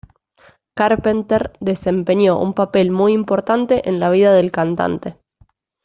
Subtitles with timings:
[0.75, 5.17] Carpenter desempeñó un papel muy importante en la vida de la cantante.